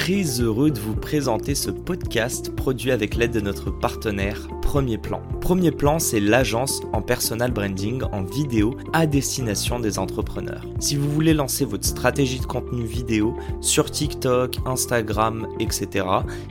[0.00, 5.20] très heureux de vous présenter ce podcast produit avec l'aide de notre partenaire Premier Plan.
[5.42, 10.64] Premier Plan, c'est l'agence en personal branding en vidéo à destination des entrepreneurs.
[10.78, 16.06] Si vous voulez lancer votre stratégie de contenu vidéo sur TikTok, Instagram, etc.,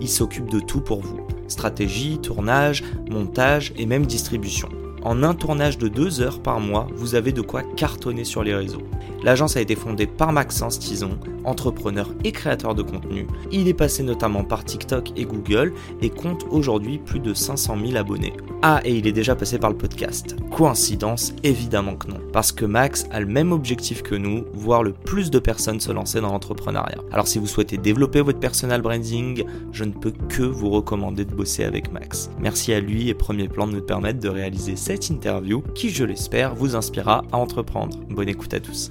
[0.00, 1.20] il s'occupe de tout pour vous.
[1.46, 4.70] Stratégie, tournage, montage et même distribution.
[5.04, 8.54] En un tournage de deux heures par mois, vous avez de quoi cartonner sur les
[8.54, 8.82] réseaux.
[9.22, 13.26] L'agence a été fondée par Maxence Tison, entrepreneur et créateur de contenu.
[13.52, 17.96] Il est passé notamment par TikTok et Google et compte aujourd'hui plus de 500 000
[17.96, 18.32] abonnés.
[18.62, 20.36] Ah, et il est déjà passé par le podcast.
[20.50, 22.20] Coïncidence Évidemment que non.
[22.32, 25.92] Parce que Max a le même objectif que nous, voir le plus de personnes se
[25.92, 27.02] lancer dans l'entrepreneuriat.
[27.12, 31.34] Alors si vous souhaitez développer votre personal branding, je ne peux que vous recommander de
[31.34, 32.30] bosser avec Max.
[32.40, 36.04] Merci à lui et Premier Plan de nous permettre de réaliser cette interview qui, je
[36.04, 37.98] l'espère, vous inspirera à entreprendre.
[38.08, 38.90] Bonne écoute à tous.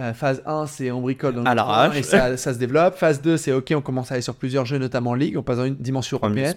[0.00, 2.96] Euh, phase 1, c'est on bricole dans le coin et ça, ça se développe.
[2.96, 5.58] Phase 2, c'est ok, on commence à aller sur plusieurs jeux, notamment League, on passe
[5.58, 6.54] dans une dimension européenne.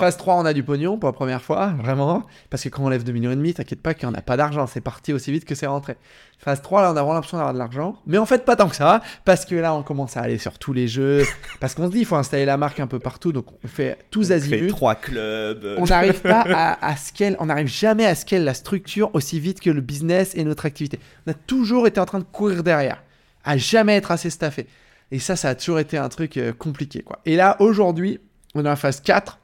[0.00, 2.24] Phase 3, on a du pognon pour la première fois, vraiment.
[2.50, 4.22] Parce que quand on lève 2 millions et demi, t'inquiète pas qu'il n'y en a
[4.22, 5.96] pas d'argent, c'est parti aussi vite que c'est rentré.
[6.38, 7.94] Phase 3, là, on a vraiment l'impression d'avoir de l'argent.
[8.04, 10.58] Mais en fait, pas tant que ça, parce que là, on commence à aller sur
[10.58, 11.22] tous les jeux.
[11.60, 13.96] parce qu'on se dit, il faut installer la marque un peu partout, donc on fait
[14.10, 14.66] tous azimuts.
[14.66, 15.76] trois clubs.
[15.78, 19.60] On n'arrive pas à, à scale, on n'arrive jamais à scale la structure aussi vite
[19.60, 20.98] que le business et notre activité.
[21.28, 24.66] On a toujours été en train de courir derrière, à jamais être assez staffé.
[25.10, 27.20] Et ça, ça a toujours été un truc euh, compliqué, quoi.
[27.26, 28.20] Et là, aujourd'hui,
[28.54, 29.38] on est la phase 4.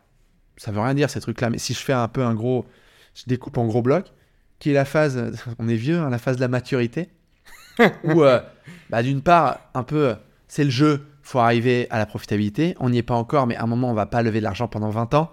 [0.56, 2.67] Ça veut rien dire ces trucs-là, mais si je fais un peu un gros,
[3.15, 4.12] je découpe en gros blocs,
[4.59, 7.11] qui est la phase, on est vieux, hein, la phase de la maturité,
[8.05, 8.41] où, euh,
[8.91, 10.15] bah, d'une part, un peu,
[10.49, 12.75] c'est le jeu, faut arriver à la profitabilité.
[12.81, 14.69] On n'y est pas encore, mais à un moment, on va pas lever de l'argent
[14.69, 15.31] pendant 20 ans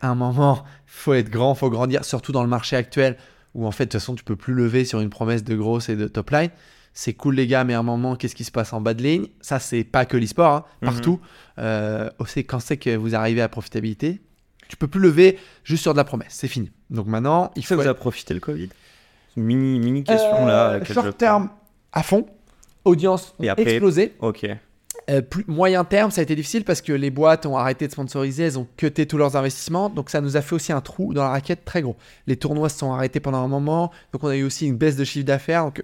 [0.00, 3.16] à un moment, faut être grand, faut grandir, surtout dans le marché actuel
[3.54, 5.88] où en fait, de toute façon, tu peux plus lever sur une promesse de grosse
[5.88, 6.50] et de top line.
[6.94, 9.02] C'est cool, les gars, mais à un moment, qu'est-ce qui se passe en bas de
[9.02, 9.26] ligne?
[9.40, 10.88] Ça, c'est pas que l'e-sport, hein, Mhm.
[10.90, 11.20] partout.
[11.58, 14.20] Euh, aussi, quand c'est que vous arrivez à profitabilité,
[14.68, 16.70] tu peux plus lever juste sur de la promesse, c'est fini.
[16.90, 18.68] Donc maintenant, il Ça faut vous être a profité le Covid?
[19.36, 20.70] Mini, mini question là.
[20.72, 21.50] euh, je short terme
[21.92, 22.26] à fond,
[22.84, 24.14] audience Et après- explosée.
[24.20, 24.46] Ok.
[25.10, 27.92] Euh, plus, moyen terme, ça a été difficile parce que les boîtes ont arrêté de
[27.92, 31.14] sponsoriser, elles ont cuté tous leurs investissements, donc ça nous a fait aussi un trou
[31.14, 31.96] dans la raquette très gros.
[32.26, 34.96] Les tournois se sont arrêtés pendant un moment, donc on a eu aussi une baisse
[34.96, 35.82] de chiffre d'affaires, donc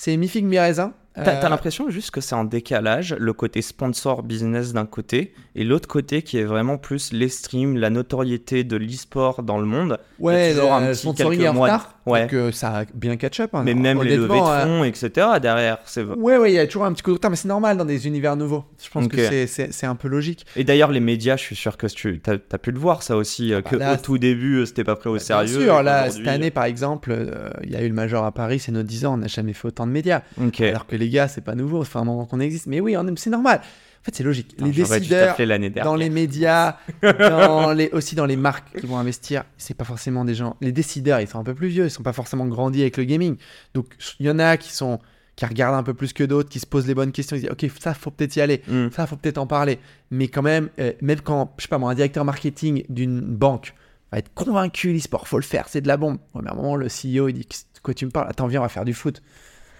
[0.00, 0.94] c'est mi-figue, mi-raisin.
[1.14, 5.62] T'as Euh, l'impression juste que c'est en décalage, le côté sponsor business d'un côté, et
[5.62, 9.98] l'autre côté qui est vraiment plus les streams, la notoriété de l'e-sport dans le monde.
[10.18, 12.22] ouais, le sponsoring est en retard, Ouais.
[12.22, 13.50] donc euh, ça a bien catch-up.
[13.54, 13.62] hein.
[13.64, 15.26] Mais même les levées de Honnêtement, euh, fonds, etc.
[15.40, 15.78] derrière.
[15.84, 17.76] c'est- Ouais, ouais, il y a toujours un petit coup de retard, mais c'est normal
[17.76, 18.64] dans des univers nouveaux.
[18.82, 20.46] Je pense que c'est- c'est c'est un peu logique.
[20.56, 23.52] Et d'ailleurs, les médias, je suis sûr que tu as, pu le voir ça aussi,
[23.52, 25.58] euh, que Bah là, au tout début, c'était pas pris au sérieux.
[25.58, 28.32] Bien sûr, là, cette année, par exemple, euh, il y a eu le Major à
[28.32, 30.22] Paris, c'est nos 10 ans, on n'a jamais fait autant de médias.
[30.60, 32.66] Alors que les gars, c'est pas nouveau, fait un moment qu'on existe.
[32.66, 33.60] Mais oui, c'est normal.
[34.00, 34.54] En fait, c'est logique.
[34.58, 35.36] Les décideurs,
[35.84, 40.24] dans les médias, dans les, aussi dans les marques qui vont investir, c'est pas forcément
[40.24, 40.56] des gens.
[40.62, 43.04] Les décideurs, ils sont un peu plus vieux, ils sont pas forcément grandis avec le
[43.04, 43.36] gaming.
[43.74, 43.86] Donc,
[44.18, 44.98] il y en a qui sont
[45.36, 47.50] qui regardent un peu plus que d'autres, qui se posent les bonnes questions, ils disent
[47.50, 48.88] ok ça faut peut-être y aller, Hmm.
[48.90, 49.78] ça faut peut-être en parler.
[50.10, 53.74] Mais quand même, euh, même quand je sais pas moi un directeur marketing d'une banque
[54.12, 56.18] va être convaincu l'e-sport, faut le faire, c'est de la bombe.
[56.34, 58.28] Ouais, mais à un moment le CEO il dit de quoi tu me parles?
[58.28, 59.22] Attends viens on va faire du foot.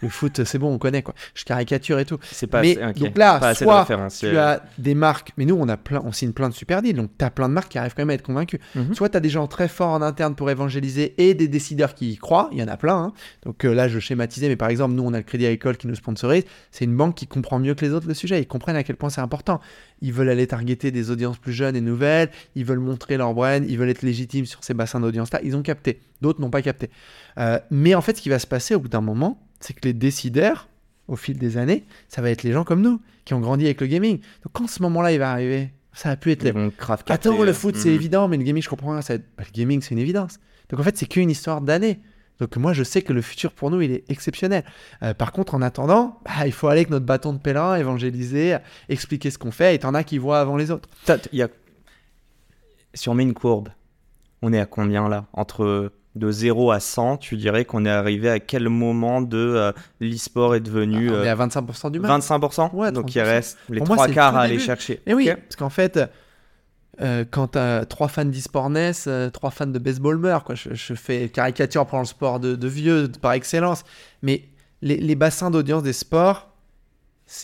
[0.02, 1.14] Le foot c'est bon on connaît quoi.
[1.34, 2.18] Je caricature et tout.
[2.22, 2.98] C'est pas Mais assez, ok.
[3.06, 3.86] donc là, pas soit.
[4.18, 6.96] Tu as des marques, mais nous on a plein, on signe plein de super deals,
[6.96, 8.60] donc tu as plein de marques qui arrivent quand même à être convaincus.
[8.74, 8.94] Mhm.
[8.94, 12.12] Soit tu as des gens très forts en interne pour évangéliser et des décideurs qui
[12.12, 12.96] y croient, il y en a plein.
[12.96, 13.12] hein.
[13.44, 15.86] Donc euh, là je schématisais, mais par exemple nous on a le Crédit Agricole qui
[15.86, 18.76] nous sponsorise, c'est une banque qui comprend mieux que les autres le sujet, ils comprennent
[18.76, 19.60] à quel point c'est important.
[20.02, 23.62] Ils veulent aller targeter des audiences plus jeunes et nouvelles, ils veulent montrer leur brand,
[23.68, 26.88] ils veulent être légitimes sur ces bassins d'audience-là, ils ont capté, d'autres n'ont pas capté.
[27.38, 29.86] Euh, mais en fait ce qui va se passer au bout d'un moment, c'est que
[29.86, 30.68] les décideurs,
[31.08, 33.80] au fil des années, ça va être les gens comme nous, qui ont grandi avec
[33.80, 34.18] le gaming.
[34.18, 36.52] Donc quand ce moment-là il va arriver, ça va plus être les
[37.06, 39.02] capter, Attends, le euh, foot, c'est évident, mais le gaming, je comprends rien.
[39.02, 40.38] Ça va être- bah, le gaming, c'est une évidence.
[40.68, 41.98] Donc en fait, c'est qu'une histoire d'années.
[42.38, 44.64] Donc moi, je sais que le futur pour nous, il est exceptionnel.
[45.02, 48.56] Euh, par contre, en attendant, bah, il faut aller avec notre bâton de pèlerin, évangéliser,
[48.88, 49.74] expliquer ce qu'on fait.
[49.74, 50.88] Et t'en as qui voient avant les autres.
[51.32, 51.48] Y a-
[52.94, 53.68] Si on met une courbe,
[54.42, 55.26] on est à combien là?
[55.32, 59.72] Entre de 0 à 100, tu dirais qu'on est arrivé à quel moment de euh,
[60.00, 62.24] l'e-sport est devenu Ah, on est euh, à 25% du match.
[62.24, 63.24] 25% Ouais, Donc il 30%.
[63.24, 65.00] reste les trois le quarts à aller chercher.
[65.06, 65.36] Et oui, Ok.
[65.36, 66.00] parce qu'en fait,
[67.00, 68.70] euh, quand t'as trois fans d'e-sport
[69.06, 70.54] euh, trois fans de baseball meurent, quoi.
[70.56, 73.84] Je, je fais caricature pour le sport de, de vieux par excellence.
[74.22, 74.44] Mais
[74.82, 76.49] les, les bassins d'audience des sports,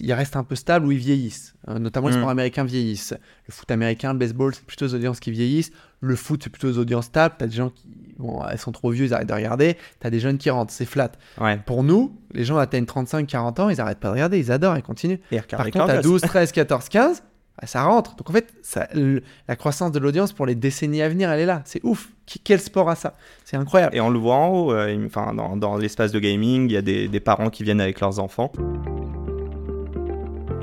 [0.01, 1.55] ils restent un peu stables ou ils vieillissent.
[1.69, 2.19] Euh, notamment les Mm.
[2.19, 3.15] sports américains vieillissent.
[3.47, 5.71] Le foot américain, le baseball, c'est plutôt les audiences qui vieillissent.
[6.01, 7.35] Le foot, c'est plutôt les audiences stables.
[7.39, 7.87] T'as des gens qui,
[8.19, 9.77] bon, elles sont trop vieux, ils arrêtent de regarder.
[10.01, 11.13] T'as des jeunes qui rentrent, c'est flat.
[11.41, 11.59] Ouais.
[11.67, 14.83] Pour nous, les gens atteignent 35-40 ans, ils arrêtent pas de regarder, ils adorent, ils
[14.83, 15.19] continuent.
[15.31, 16.03] Et Par contre, Carlos.
[16.03, 17.23] 12, 13, 14, 15,
[17.61, 18.17] bah, ça rentre.
[18.17, 21.41] Donc en fait, ça- le- la croissance de l'audience pour les décennies à venir, elle
[21.41, 21.63] est là.
[21.65, 22.11] C'est ouf.
[22.45, 23.15] Quel sport a ça?
[23.45, 23.95] C'est incroyable.
[23.97, 26.77] Et on le voit en haut, euh, enfin, dans, dans l'espace de gaming, il y
[26.77, 28.51] a des, des parents qui viennent avec leurs enfants.